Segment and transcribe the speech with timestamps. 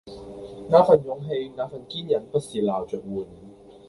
[0.67, 3.23] 那份勇氣、那份堅忍不是鬧著玩